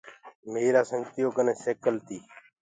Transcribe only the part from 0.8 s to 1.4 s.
دوستو